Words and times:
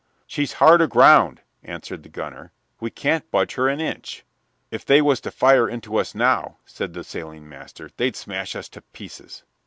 "She's 0.25 0.53
hard 0.53 0.81
aground!" 0.81 1.41
answered 1.61 2.01
the 2.01 2.09
gunner. 2.09 2.51
"We 2.79 2.89
can't 2.89 3.29
budge 3.29 3.53
her 3.53 3.67
an 3.69 3.79
inch." 3.79 4.25
"If 4.71 4.83
they 4.83 4.99
was 4.99 5.21
to 5.21 5.29
fire 5.29 5.69
into 5.69 5.97
us 5.97 6.15
now," 6.15 6.57
said 6.65 6.93
the 6.93 7.03
sailing 7.03 7.47
master, 7.47 7.91
"they'd 7.97 8.15
smash 8.15 8.55
us 8.55 8.67
to 8.69 8.81
pieces." 8.81 9.43